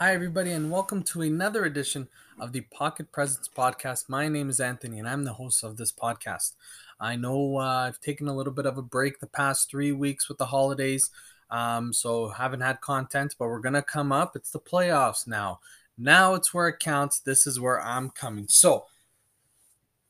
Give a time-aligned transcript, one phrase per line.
[0.00, 2.06] Hi, everybody, and welcome to another edition
[2.38, 4.08] of the Pocket Presence Podcast.
[4.08, 6.52] My name is Anthony, and I'm the host of this podcast.
[7.00, 10.28] I know uh, I've taken a little bit of a break the past three weeks
[10.28, 11.10] with the holidays,
[11.50, 14.36] um, so haven't had content, but we're gonna come up.
[14.36, 15.58] It's the playoffs now.
[15.98, 17.18] Now it's where it counts.
[17.18, 18.46] This is where I'm coming.
[18.46, 18.86] So,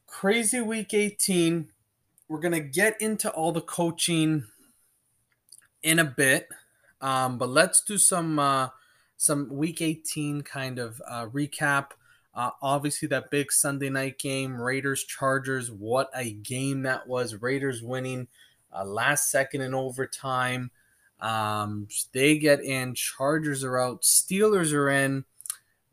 [0.07, 1.71] crazy week 18.
[2.29, 4.45] We're gonna get into all the coaching
[5.83, 6.51] in a bit,
[7.01, 8.39] um, but let's do some.
[8.39, 8.69] Uh,
[9.19, 11.91] some week 18 kind of uh, recap.
[12.35, 17.35] Uh, obviously, that big Sunday night game, Raiders Chargers, what a game that was.
[17.35, 18.29] Raiders winning
[18.75, 20.71] uh, last second in overtime.
[21.21, 25.25] Um, they get in, Chargers are out, Steelers are in.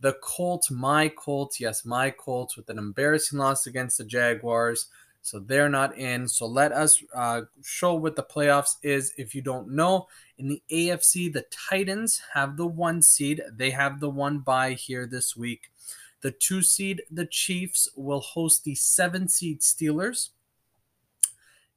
[0.01, 4.87] The Colts, my Colts, yes, my Colts, with an embarrassing loss against the Jaguars.
[5.25, 6.27] So they're not in.
[6.27, 9.11] So let us uh, show what the playoffs is.
[9.17, 10.07] If you don't know,
[10.37, 13.41] in the AFC, the Titans have the one seed.
[13.51, 15.71] They have the one bye here this week.
[16.21, 20.29] The two seed, the Chiefs, will host the seven seed Steelers.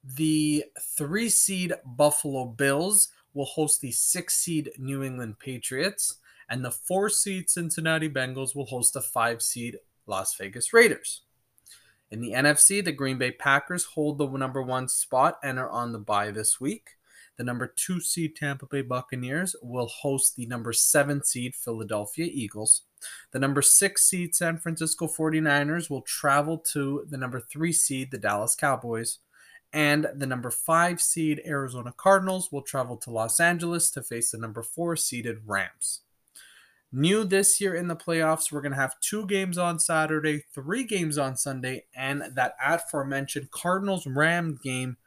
[0.03, 6.17] The three seed Buffalo Bills will host the six seed New England Patriots.
[6.51, 11.23] And the four seed Cincinnati Bengals will host the five seed Las Vegas Raiders.
[12.11, 15.91] In the NFC, the Green Bay Packers hold the number one spot and are on
[15.91, 16.97] the bye this week.
[17.37, 22.81] The number two seed Tampa Bay Buccaneers will host the number seven seed Philadelphia Eagles.
[23.31, 28.17] The number six seed San Francisco 49ers will travel to the number three seed, the
[28.17, 29.19] Dallas Cowboys.
[29.71, 34.37] And the number five seed Arizona Cardinals will travel to Los Angeles to face the
[34.37, 36.01] number four seeded Rams.
[36.91, 40.83] New this year in the playoffs, we're going to have two games on Saturday, three
[40.83, 44.97] games on Sunday, and that aforementioned Cardinals Ram game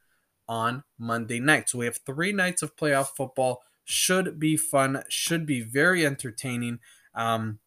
[0.48, 1.68] on Monday night.
[1.68, 3.62] So we have three nights of playoff football.
[3.84, 6.78] Should be fun, should be very entertaining.
[7.16, 7.58] Um,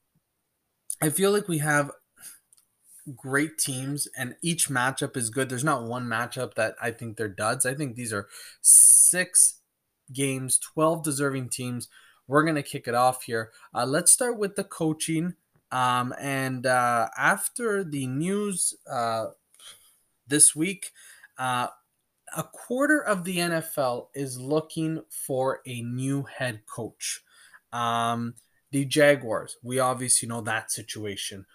[1.02, 1.92] I feel like we have
[3.16, 5.50] great teams and each matchup is good.
[5.50, 7.66] There's not one matchup that I think they're duds.
[7.66, 8.28] I think these are
[8.62, 9.60] six
[10.14, 11.90] games, 12 deserving teams
[12.28, 13.52] we're going to kick it off here.
[13.74, 15.36] Uh, let's start with the coaching.
[15.72, 19.28] Um, and uh, after the news uh,
[20.28, 20.92] this week,
[21.38, 21.68] uh,
[22.36, 27.22] a quarter of the NFL is looking for a new head coach.
[27.72, 28.36] Um,
[28.72, 31.46] the Jaguars, we obviously know that situation.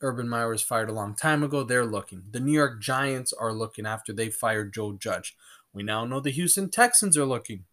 [0.00, 1.62] Urban Meyer was fired a long time ago.
[1.62, 2.24] They're looking.
[2.30, 5.36] The New York Giants are looking after they fired Joe Judge.
[5.72, 7.64] We now know the Houston Texans are looking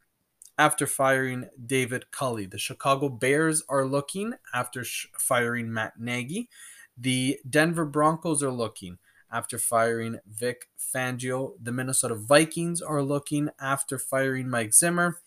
[0.59, 2.45] after firing David Culley.
[2.45, 6.49] The Chicago Bears are looking after sh- firing Matt Nagy.
[6.97, 8.97] The Denver Broncos are looking
[9.31, 11.53] after firing Vic Fangio.
[11.63, 15.19] The Minnesota Vikings are looking after firing Mike Zimmer.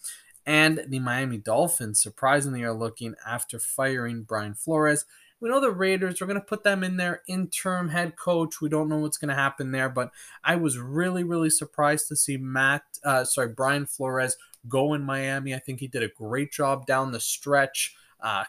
[0.44, 5.06] And the Miami Dolphins, surprisingly, are looking after firing Brian Flores.
[5.40, 8.60] We know the Raiders, we're going to put them in their interim head coach.
[8.60, 10.10] We don't know what's going to happen there, but
[10.44, 14.36] I was really, really surprised to see Matt, uh, sorry, Brian Flores
[14.68, 15.54] go in Miami.
[15.54, 17.94] I think he did a great job down the stretch.
[18.20, 18.44] Uh,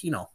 [0.00, 0.28] you know,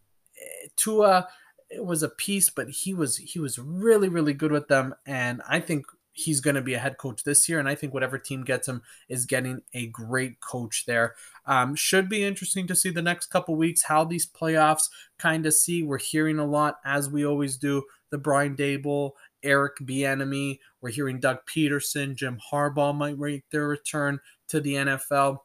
[0.76, 1.28] Tua
[1.70, 5.42] it was a piece, but he was he was really really good with them, and
[5.48, 7.58] I think he's going to be a head coach this year.
[7.60, 11.16] And I think whatever team gets him is getting a great coach there.
[11.46, 15.54] Um, should be interesting to see the next couple weeks how these playoffs kind of
[15.54, 15.84] see.
[15.84, 17.84] We're hearing a lot as we always do.
[18.10, 19.12] The Brian Daboll
[19.44, 20.60] Eric Bieniemy.
[20.82, 24.20] We're hearing Doug Pederson, Jim Harbaugh might make their return
[24.50, 25.40] to the NFL.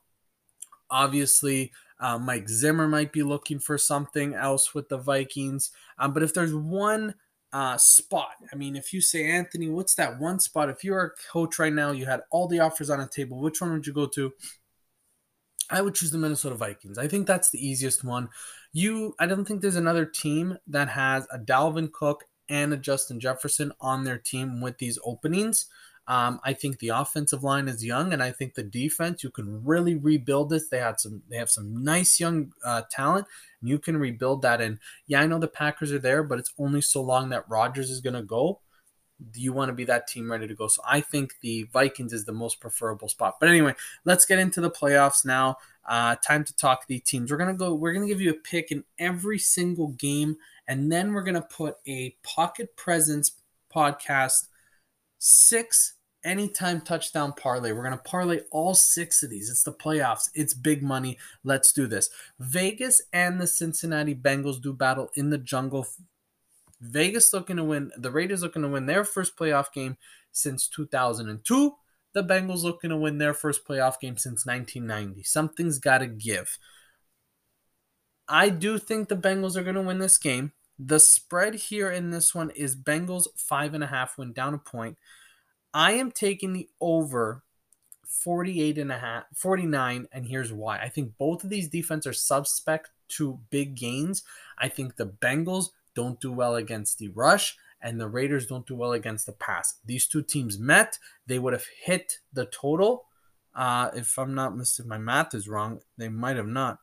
[0.91, 5.71] Obviously, uh, Mike Zimmer might be looking for something else with the Vikings.
[5.99, 7.15] Um, but if there's one
[7.53, 10.69] uh, spot, I mean, if you say, Anthony, what's that one spot?
[10.69, 13.61] If you're a coach right now, you had all the offers on the table, which
[13.61, 14.33] one would you go to?
[15.71, 16.99] I would choose the Minnesota Vikings.
[16.99, 18.29] I think that's the easiest one.
[18.73, 23.21] You, I don't think there's another team that has a Dalvin Cook and a Justin
[23.21, 25.67] Jefferson on their team with these openings.
[26.09, 29.65] Um, I think the offensive line is young, and I think the defense you can
[29.65, 30.69] really rebuild this.
[30.69, 33.27] They had some, they have some nice young uh, talent,
[33.61, 34.61] and you can rebuild that.
[34.61, 34.79] And
[35.09, 38.01] yeah, I know the Packers are there, but it's only so long that Rodgers is
[38.01, 38.61] going to go.
[39.31, 40.69] Do you want to be that team ready to go?
[40.69, 43.37] So I think the Vikings is the most preferable spot.
[43.41, 43.75] But anyway,
[44.05, 45.57] let's get into the playoffs now.
[45.89, 47.31] Uh, time to talk the teams.
[47.31, 47.75] We're gonna go.
[47.75, 50.37] We're gonna give you a pick in every single game,
[50.67, 53.33] and then we're gonna put a pocket presence
[53.75, 54.49] podcast
[55.19, 55.95] six
[56.27, 57.73] anytime touchdown parlay.
[57.73, 59.49] We're going to parlay all six of these.
[59.49, 61.19] It's the playoffs, it's big money.
[61.45, 62.11] Let's do this.
[62.39, 65.87] Vegas and the Cincinnati Bengals do battle in the jungle.
[66.81, 69.97] Vegas looking to win, the Raiders looking to win their first playoff game
[70.33, 71.75] since 2002.
[72.13, 75.23] The Bengals looking to win their first playoff game since 1990.
[75.23, 76.59] Something's got to give.
[78.29, 80.53] I do think the Bengals are going to win this game.
[80.79, 84.59] The spread here in this one is Bengals five and a half win down a
[84.59, 84.99] point.
[85.73, 87.43] I am taking the over
[88.07, 90.79] 48 and a half 49 and here's why.
[90.79, 94.23] I think both of these defenses are suspect to big gains.
[94.59, 98.77] I think the Bengals don't do well against the rush and the Raiders don't do
[98.77, 99.75] well against the pass.
[99.85, 103.07] These two teams met, they would have hit the total.
[103.55, 105.81] Uh, if I'm not mistaken, my math is wrong.
[105.99, 106.79] They might have not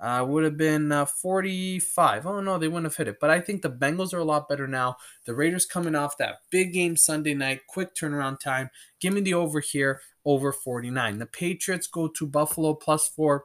[0.00, 2.26] uh, would have been uh, 45.
[2.26, 3.20] Oh, no, they wouldn't have hit it.
[3.20, 4.96] But I think the Bengals are a lot better now.
[5.26, 8.70] The Raiders coming off that big game Sunday night, quick turnaround time.
[8.98, 11.18] Give me the over here, over 49.
[11.18, 13.44] The Patriots go to Buffalo plus four,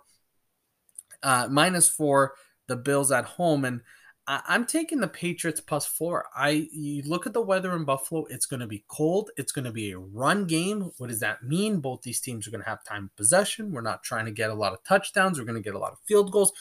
[1.22, 2.36] uh, minus four,
[2.68, 3.66] the Bills at home.
[3.66, 3.82] And
[4.28, 6.26] I'm taking the Patriots plus four.
[6.36, 9.30] I you look at the weather in Buffalo, it's going to be cold.
[9.38, 10.92] It's going to be a run game.
[10.98, 11.80] What does that mean?
[11.80, 13.72] Both these teams are going to have time of possession.
[13.72, 15.38] We're not trying to get a lot of touchdowns.
[15.38, 16.54] We're going to get a lot of field goals.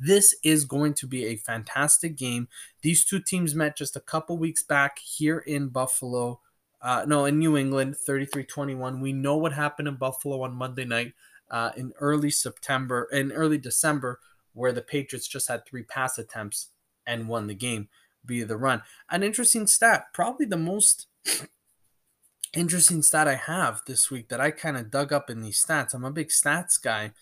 [0.00, 2.48] This is going to be a fantastic game.
[2.80, 6.40] These two teams met just a couple weeks back here in Buffalo.
[6.80, 9.00] Uh, no, in New England, 33 21.
[9.00, 11.12] We know what happened in Buffalo on Monday night
[11.48, 14.18] uh, in early September, in early December,
[14.54, 16.70] where the Patriots just had three pass attempts
[17.06, 17.88] and won the game
[18.24, 18.82] via the run.
[19.10, 21.06] An interesting stat, probably the most
[22.54, 25.94] interesting stat I have this week that I kind of dug up in these stats.
[25.94, 27.12] I'm a big stats guy.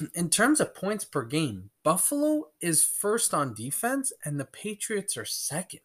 [0.14, 5.24] In terms of points per game, Buffalo is first on defense and the Patriots are
[5.24, 5.80] second.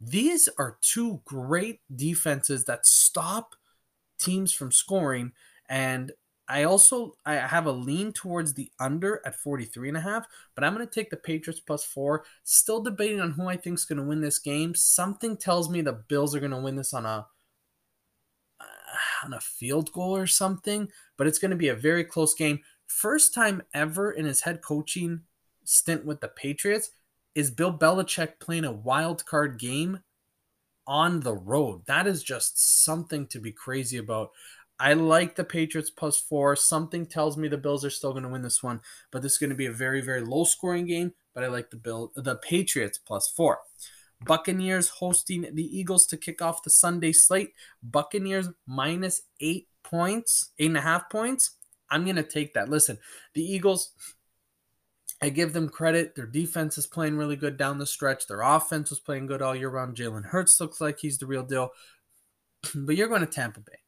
[0.00, 3.54] These are two great defenses that stop
[4.18, 5.32] teams from scoring
[5.68, 6.12] and
[6.48, 10.62] I also I have a lean towards the under at 43 and a half, but
[10.62, 12.24] I'm going to take the Patriots plus 4.
[12.42, 14.74] Still debating on who I think is going to win this game.
[14.74, 17.26] Something tells me the Bills are going to win this on a
[18.60, 22.34] uh, on a field goal or something, but it's going to be a very close
[22.34, 22.60] game.
[22.86, 25.22] First time ever in his head coaching
[25.64, 26.90] stint with the Patriots
[27.34, 30.00] is Bill Belichick playing a wild card game
[30.86, 31.82] on the road.
[31.86, 34.30] That is just something to be crazy about.
[34.78, 36.56] I like the Patriots plus four.
[36.56, 38.80] Something tells me the Bills are still going to win this one,
[39.10, 41.12] but this is going to be a very, very low scoring game.
[41.32, 43.60] But I like the Bill, the Patriots plus four.
[44.24, 47.52] Buccaneers hosting the Eagles to kick off the Sunday slate.
[47.82, 51.52] Buccaneers minus eight points, eight and a half points.
[51.90, 52.68] I'm going to take that.
[52.68, 52.98] Listen,
[53.34, 53.92] the Eagles,
[55.22, 56.14] I give them credit.
[56.14, 58.26] Their defense is playing really good down the stretch.
[58.26, 59.96] Their offense was playing good all year round.
[59.96, 61.70] Jalen Hurts looks like he's the real deal.
[62.74, 63.83] But you're going to Tampa Bay.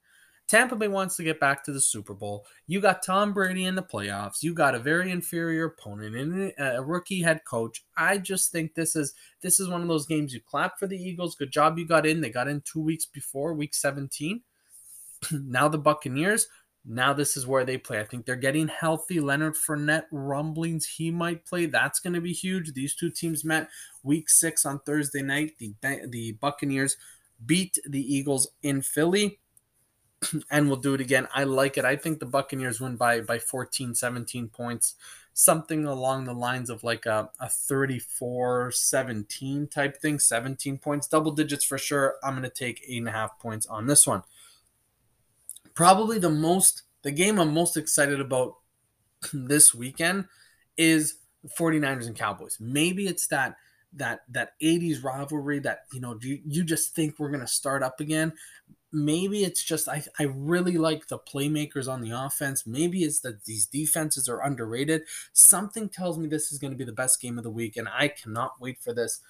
[0.48, 2.46] Tampa Bay wants to get back to the Super Bowl.
[2.68, 4.42] You got Tom Brady in the playoffs.
[4.42, 7.84] You got a very inferior opponent and a rookie head coach.
[7.96, 10.96] I just think this is this is one of those games you clap for the
[10.96, 11.34] Eagles.
[11.34, 12.20] Good job you got in.
[12.20, 14.40] They got in 2 weeks before week 17.
[15.32, 16.46] now the Buccaneers,
[16.84, 17.98] now this is where they play.
[17.98, 19.18] I think they're getting healthy.
[19.18, 21.66] Leonard Fournette rumblings he might play.
[21.66, 22.72] That's going to be huge.
[22.72, 23.68] These two teams met
[24.04, 25.54] week 6 on Thursday night.
[25.58, 25.74] The
[26.06, 26.96] the Buccaneers
[27.44, 29.40] beat the Eagles in Philly
[30.50, 31.28] and we'll do it again.
[31.34, 31.84] I like it.
[31.84, 34.94] I think the Buccaneers win by by 14, 17 points,
[35.32, 41.32] something along the lines of like a, a 34 17 type thing, 17 points, double
[41.32, 42.16] digits for sure.
[42.22, 44.22] I'm going to take eight and a half points on this one.
[45.74, 48.56] Probably the most, the game I'm most excited about
[49.32, 50.26] this weekend
[50.76, 51.18] is
[51.58, 52.58] 49ers and Cowboys.
[52.60, 53.56] Maybe it's that
[53.92, 57.82] that that 80s rivalry that you know you, you just think we're going to start
[57.82, 58.32] up again
[58.96, 62.66] maybe it's just I, I really like the playmakers on the offense.
[62.66, 65.02] Maybe it's that these defenses are underrated.
[65.34, 67.88] Something tells me this is going to be the best game of the week, and
[67.88, 69.20] I cannot wait for this.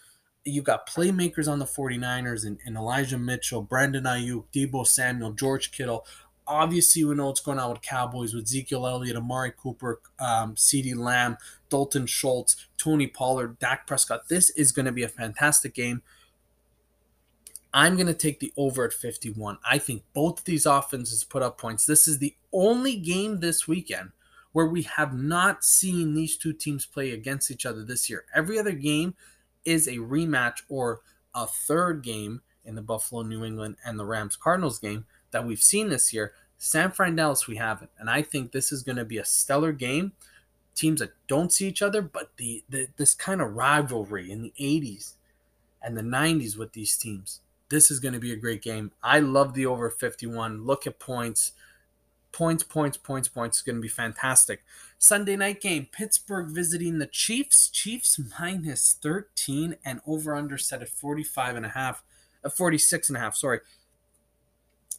[0.44, 5.72] You've got playmakers on the 49ers and, and Elijah Mitchell, Brandon Aiyuk, Deebo Samuel, George
[5.72, 6.06] Kittle.
[6.46, 10.94] Obviously, we know what's going on with Cowboys with Ezekiel Elliott, Amari Cooper, um, CeeDee
[10.94, 14.28] Lamb, Dalton Schultz, Tony Pollard, Dak Prescott.
[14.28, 16.02] This is going to be a fantastic game.
[17.76, 19.58] I'm going to take the over at 51.
[19.62, 21.84] I think both of these offenses put up points.
[21.84, 24.12] This is the only game this weekend
[24.52, 28.24] where we have not seen these two teams play against each other this year.
[28.34, 29.14] Every other game
[29.66, 31.02] is a rematch or
[31.34, 35.62] a third game in the Buffalo, New England, and the Rams Cardinals game that we've
[35.62, 36.32] seen this year.
[36.56, 37.90] San Fran Dallas, we haven't.
[37.98, 40.12] And I think this is going to be a stellar game.
[40.74, 44.54] Teams that don't see each other, but the, the this kind of rivalry in the
[44.58, 45.12] 80s
[45.82, 48.92] and the 90s with these teams this is going to be a great game.
[49.02, 50.64] I love the over 51.
[50.64, 51.52] Look at points.
[52.32, 53.58] Points, points, points, points.
[53.58, 54.62] It's going to be fantastic.
[54.98, 57.68] Sunday night game Pittsburgh visiting the Chiefs.
[57.68, 62.02] Chiefs minus 13 and over under set at 45 and a half,
[62.44, 63.36] uh, 46 and a half.
[63.36, 63.60] Sorry.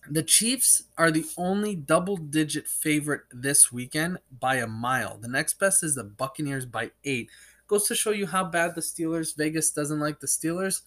[0.09, 5.17] The Chiefs are the only double digit favorite this weekend by a mile.
[5.17, 7.29] The next best is the Buccaneers by eight.
[7.67, 10.81] Goes to show you how bad the Steelers, Vegas doesn't like the Steelers,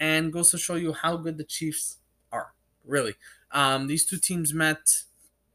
[0.00, 1.98] and goes to show you how good the Chiefs
[2.32, 2.54] are,
[2.84, 3.14] really.
[3.52, 5.02] Um, these two teams met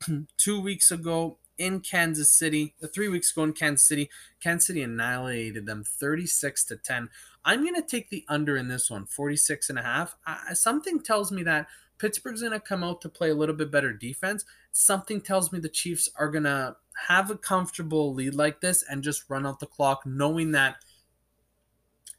[0.38, 4.10] two weeks ago in Kansas City, uh, three weeks ago in Kansas City.
[4.40, 7.10] Kansas City annihilated them 36 to 10.
[7.44, 10.16] I'm going to take the under in this one, 46 and a half.
[10.28, 13.72] Uh, something tells me that Pittsburgh's going to come out to play a little bit
[13.72, 14.44] better defense.
[14.72, 16.76] Something tells me the Chiefs are going to
[17.08, 20.76] have a comfortable lead like this and just run out the clock, knowing that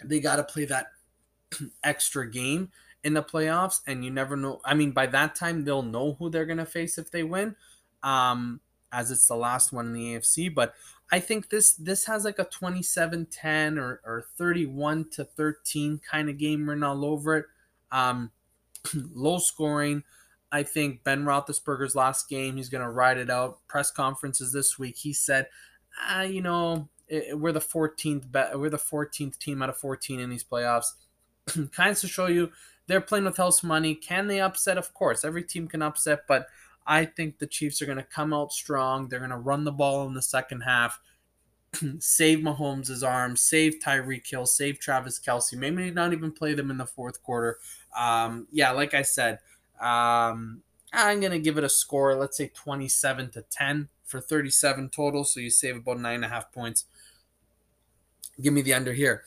[0.04, 0.86] they got to play that
[1.84, 2.70] extra game
[3.04, 3.80] in the playoffs.
[3.86, 4.60] And you never know.
[4.64, 7.56] I mean, by that time, they'll know who they're to face if they win,
[8.02, 8.60] um,
[8.92, 10.54] as it's the last one in the AFC.
[10.54, 10.74] But
[11.10, 16.38] I think this this has like a 27-10 or, or 31 to 13 kind of
[16.38, 17.46] game written all over it.
[17.92, 18.32] Um,
[19.14, 20.02] low scoring.
[20.52, 23.58] I think Ben Roethlisberger's last game, he's going to ride it out.
[23.68, 25.48] Press conferences this week, he said,
[26.08, 30.20] uh, you know, it, we're the 14th be- we're the 14th team out of 14
[30.20, 30.92] in these playoffs.
[31.72, 32.50] kind of to show you
[32.86, 33.94] they're playing with house money.
[33.94, 34.78] Can they upset?
[34.78, 36.46] Of course, every team can upset, but
[36.86, 39.08] I think the Chiefs are going to come out strong.
[39.08, 41.00] They're going to run the ball in the second half,
[41.98, 45.54] save Mahomes' arm, save Tyreek Hill, save Travis Kelce.
[45.54, 47.58] Maybe not even play them in the fourth quarter.
[47.96, 49.40] Um, yeah, like I said,
[49.80, 50.62] um,
[50.92, 52.14] I'm gonna give it a score.
[52.14, 55.24] Let's say 27 to 10 for 37 total.
[55.24, 56.84] So you save about nine and a half points.
[58.40, 59.24] Give me the under here.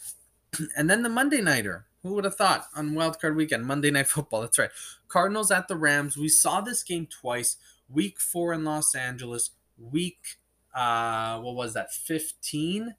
[0.76, 1.86] And then the Monday nighter.
[2.04, 4.42] Who would have thought on wildcard weekend, Monday Night Football?
[4.42, 4.70] That's right.
[5.08, 6.16] Cardinals at the Rams.
[6.18, 7.58] We saw this game twice.
[7.90, 9.52] Week four in Los Angeles.
[9.78, 10.38] Week,
[10.74, 11.94] uh, what was that?
[11.94, 12.96] 15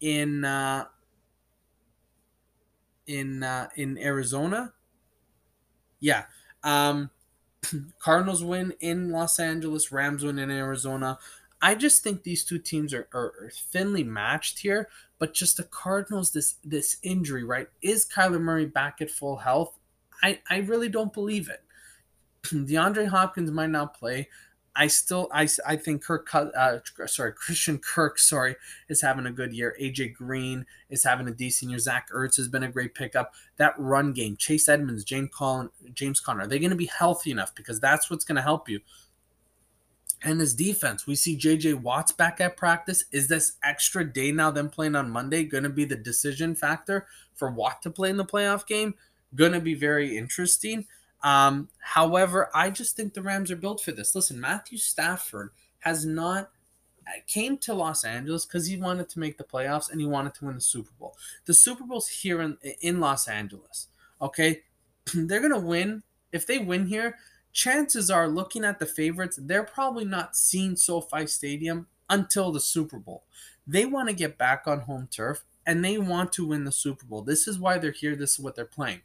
[0.00, 0.84] in uh,
[3.06, 4.72] in uh, in Arizona.
[6.00, 6.24] Yeah.
[6.62, 7.10] Um,
[7.98, 11.18] Cardinals win in Los Angeles, Rams win in Arizona.
[11.60, 14.88] I just think these two teams are, are, are, thinly matched here,
[15.18, 17.68] but just the Cardinals, this this injury, right?
[17.82, 19.76] Is Kyler Murray back at full health?
[20.22, 21.62] I, I really don't believe it.
[22.44, 24.28] DeAndre Hopkins might not play.
[24.78, 28.54] I still I, I think Kirk uh, sorry Christian Kirk sorry
[28.88, 29.76] is having a good year.
[29.80, 31.80] AJ Green is having a decent year.
[31.80, 33.34] Zach Ertz has been a great pickup.
[33.56, 37.32] That run game, Chase Edmonds, James Collin, James Conner, are they going to be healthy
[37.32, 37.56] enough?
[37.56, 38.78] Because that's what's going to help you.
[40.22, 43.04] And this defense, we see JJ Watt's back at practice.
[43.12, 47.06] Is this extra day now, them playing on Monday, going to be the decision factor
[47.34, 48.94] for Watt to play in the playoff game?
[49.34, 50.86] Going to be very interesting.
[51.22, 54.14] Um, however, I just think the Rams are built for this.
[54.14, 56.50] Listen, Matthew Stafford has not
[57.06, 60.34] uh, came to Los Angeles because he wanted to make the playoffs and he wanted
[60.34, 61.16] to win the Super Bowl.
[61.46, 63.88] The Super Bowl's here in, in Los Angeles.
[64.20, 64.62] Okay,
[65.14, 66.02] they're gonna win.
[66.32, 67.16] If they win here,
[67.52, 72.98] chances are, looking at the favorites, they're probably not seeing SoFi Stadium until the Super
[72.98, 73.24] Bowl.
[73.66, 77.04] They want to get back on home turf and they want to win the Super
[77.04, 77.22] Bowl.
[77.22, 78.16] This is why they're here.
[78.16, 79.02] This is what they're playing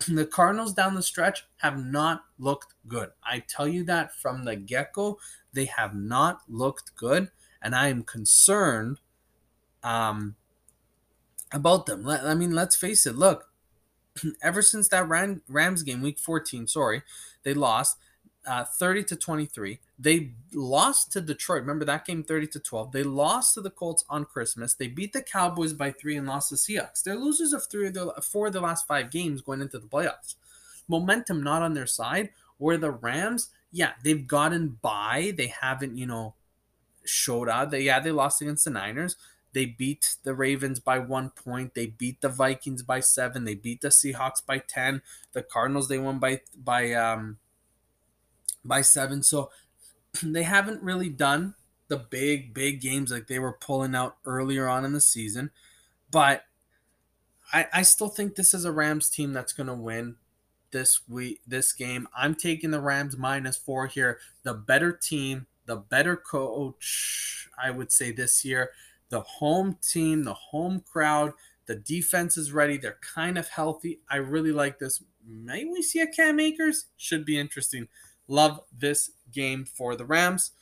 [0.08, 3.10] the Cardinals down the stretch have not looked good.
[3.22, 5.18] I tell you that from the get go,
[5.52, 9.00] they have not looked good, and I am concerned
[9.82, 10.36] um,
[11.52, 12.08] about them.
[12.08, 13.16] I mean, let's face it.
[13.16, 13.47] Look,
[14.42, 15.08] ever since that
[15.48, 17.02] Rams game, week 14, sorry,
[17.42, 17.96] they lost
[18.46, 19.78] uh, 30 to 23.
[19.98, 21.60] They lost to Detroit.
[21.60, 22.92] Remember that game 30 to 12.
[22.92, 24.74] They lost to the Colts on Christmas.
[24.74, 27.02] They beat the Cowboys by three and lost to Seahawks.
[27.02, 29.86] They're losers of three of the four of the last five games going into the
[29.86, 30.34] playoffs.
[30.88, 32.30] Momentum not on their side.
[32.56, 35.32] Where the Rams, yeah, they've gotten by.
[35.36, 36.34] They haven't, you know,
[37.04, 37.70] showed out.
[37.70, 39.16] They yeah, they lost against the Niners.
[39.52, 41.74] They beat the Ravens by one point.
[41.74, 43.44] They beat the Vikings by seven.
[43.44, 45.02] They beat the Seahawks by ten.
[45.32, 47.38] The Cardinals they won by by um
[48.64, 49.22] by seven.
[49.22, 49.50] So
[50.22, 51.54] they haven't really done
[51.88, 55.50] the big, big games like they were pulling out earlier on in the season.
[56.10, 56.44] But
[57.52, 60.16] I, I still think this is a Rams team that's going to win
[60.70, 62.06] this week, this game.
[62.16, 64.18] I'm taking the Rams minus four here.
[64.42, 68.70] The better team, the better coach, I would say this year.
[69.10, 71.32] The home team, the home crowd,
[71.66, 72.76] the defense is ready.
[72.76, 74.00] They're kind of healthy.
[74.10, 75.02] I really like this.
[75.26, 76.86] May we see a Cam Akers?
[76.96, 77.88] Should be interesting.
[78.26, 80.52] Love this game for the Rams.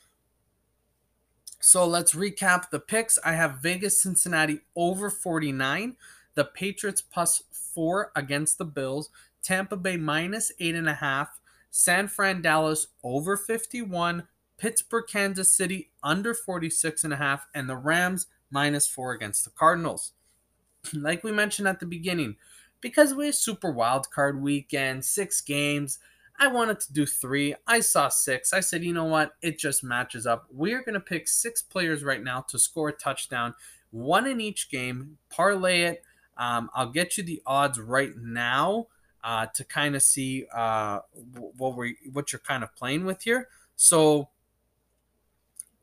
[1.59, 3.17] So let's recap the picks.
[3.25, 5.95] I have Vegas Cincinnati over 49,
[6.35, 9.09] the Patriots plus four against the Bills,
[9.43, 11.39] Tampa Bay minus eight and a half,
[11.71, 14.27] San Fran Dallas over 51,
[14.57, 19.51] Pittsburgh Kansas City under 46 and a half, and the Rams minus four against the
[19.51, 20.13] Cardinals.
[20.93, 22.35] like we mentioned at the beginning,
[22.81, 25.99] because we're super wild card weekend, six games
[26.39, 27.55] I wanted to do three.
[27.65, 28.53] I saw six.
[28.53, 29.33] I said, you know what?
[29.41, 30.45] It just matches up.
[30.51, 33.55] We're going to pick six players right now to score a touchdown,
[33.89, 36.03] one in each game, parlay it.
[36.37, 38.87] Um, I'll get you the odds right now
[39.23, 40.99] uh, to kind of see uh,
[41.33, 43.49] what we what you're kind of playing with here.
[43.75, 44.29] So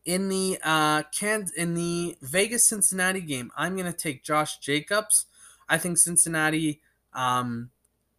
[0.04, 5.26] in the uh, can in the Vegas Cincinnati game, I'm going to take Josh Jacobs.
[5.68, 6.80] I think Cincinnati
[7.14, 7.70] um,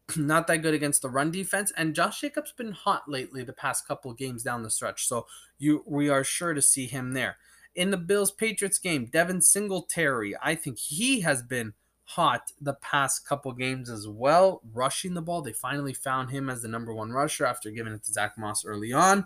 [0.16, 1.72] not that good against the run defense.
[1.76, 5.08] And Josh Jacobs been hot lately the past couple games down the stretch.
[5.08, 5.28] So
[5.58, 7.38] you we are sure to see him there.
[7.76, 11.74] In the Bills Patriots game, Devin Singletary, I think he has been
[12.06, 15.42] hot the past couple games as well, rushing the ball.
[15.42, 18.64] They finally found him as the number one rusher after giving it to Zach Moss
[18.64, 19.26] early on.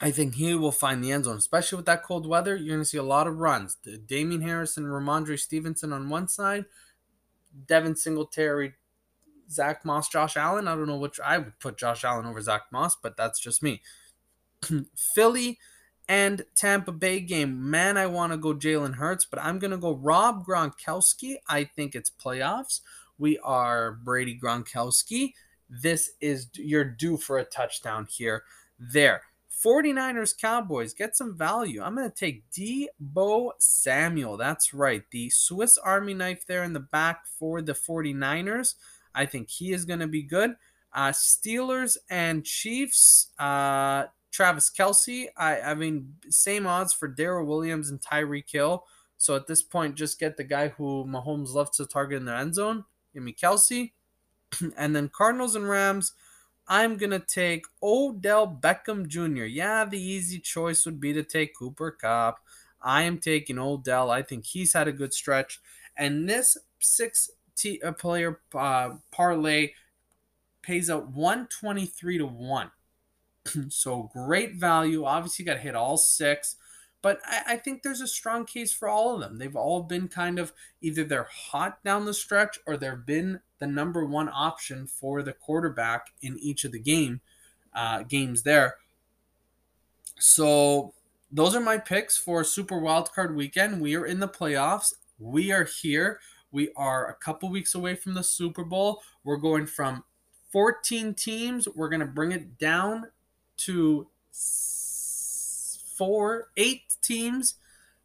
[0.00, 2.56] I think he will find the end zone, especially with that cold weather.
[2.56, 3.76] You're going to see a lot of runs.
[4.06, 6.64] Damien Harris and Rhamondre Stevenson on one side,
[7.66, 8.74] Devin Singletary,
[9.50, 10.68] Zach Moss, Josh Allen.
[10.68, 13.62] I don't know which I would put Josh Allen over Zach Moss, but that's just
[13.62, 13.82] me.
[14.96, 15.58] Philly
[16.08, 17.70] and Tampa Bay game.
[17.70, 21.36] Man, I want to go Jalen Hurts, but I'm going to go Rob Gronkowski.
[21.48, 22.80] I think it's playoffs.
[23.18, 25.34] We are Brady Gronkowski.
[25.68, 28.44] This is you're due for a touchdown here.
[28.78, 29.22] There.
[29.64, 31.82] 49ers Cowboys, get some value.
[31.82, 34.36] I'm going to take Deebo Samuel.
[34.36, 35.02] That's right.
[35.10, 38.74] The Swiss Army knife there in the back for the 49ers.
[39.14, 40.54] I think he is going to be good.
[40.92, 43.28] Uh, Steelers and Chiefs.
[43.38, 45.26] Uh, Travis Kelce.
[45.36, 48.84] I, I mean, same odds for Darrel Williams and Tyreek Hill.
[49.16, 52.34] So at this point, just get the guy who Mahomes loves to target in the
[52.34, 52.84] end zone.
[53.12, 53.92] Give me Kelce.
[54.76, 56.12] and then Cardinals and Rams.
[56.70, 59.42] I'm going to take Odell Beckham Jr.
[59.42, 62.38] Yeah, the easy choice would be to take Cooper Kupp.
[62.80, 64.08] I am taking Odell.
[64.08, 65.60] I think he's had a good stretch.
[65.96, 69.72] And this six t- uh, player uh, parlay
[70.62, 72.70] pays out 123 to 1.
[73.68, 75.04] so great value.
[75.04, 76.54] Obviously, got to hit all six.
[77.02, 79.38] But I, I, think there's a strong case for all of them.
[79.38, 83.66] They've all been kind of either they're hot down the stretch or they've been the
[83.66, 87.20] number one option for the quarterback in each of the game
[87.74, 88.76] uh, games there.
[90.18, 90.92] So
[91.30, 93.80] those are my picks for Super Wildcard Weekend.
[93.80, 94.94] We are in the playoffs.
[95.18, 96.20] We are here.
[96.50, 99.02] We are a couple weeks away from the Super Bowl.
[99.22, 100.02] We're going from
[100.50, 101.68] 14 teams.
[101.68, 103.06] We're going to bring it down
[103.58, 104.08] to
[105.96, 107.54] four, eight teams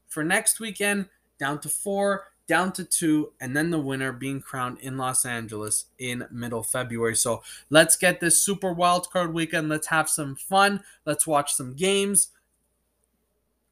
[0.08, 1.08] for next weekend,
[1.40, 5.86] down to four, down to two, and then the winner being crowned in Los Angeles
[5.98, 7.16] in middle February.
[7.16, 9.70] So let's get this super wild card weekend.
[9.70, 10.84] Let's have some fun.
[11.06, 12.30] Let's watch some games.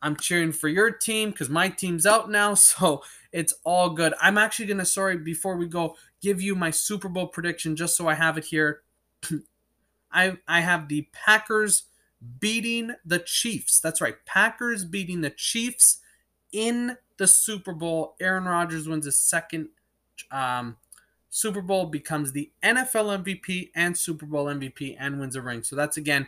[0.01, 4.13] I'm cheering for your team because my team's out now, so it's all good.
[4.21, 8.07] I'm actually gonna sorry before we go give you my Super Bowl prediction just so
[8.07, 8.81] I have it here.
[10.11, 11.83] I I have the Packers
[12.39, 13.79] beating the Chiefs.
[13.79, 14.15] That's right.
[14.25, 15.99] Packers beating the Chiefs
[16.53, 18.15] in the Super Bowl.
[18.21, 19.69] Aaron Rodgers wins his second
[20.31, 20.77] um,
[21.29, 25.63] Super Bowl, becomes the NFL MVP and Super Bowl MVP, and wins a ring.
[25.63, 26.27] So that's again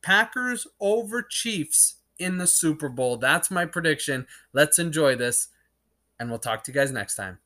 [0.00, 3.16] Packers over Chiefs in the Super Bowl.
[3.16, 4.26] That's my prediction.
[4.52, 5.48] Let's enjoy this,
[6.18, 7.38] and we'll talk to you guys next time.